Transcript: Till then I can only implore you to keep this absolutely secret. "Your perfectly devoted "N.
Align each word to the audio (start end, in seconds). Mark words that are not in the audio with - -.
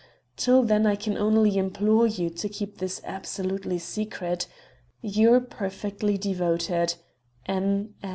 Till 0.35 0.63
then 0.63 0.87
I 0.87 0.95
can 0.95 1.15
only 1.15 1.57
implore 1.57 2.07
you 2.07 2.31
to 2.31 2.49
keep 2.49 2.79
this 2.79 3.01
absolutely 3.03 3.77
secret. 3.77 4.47
"Your 5.01 5.39
perfectly 5.39 6.17
devoted 6.17 6.95
"N. 7.45 7.93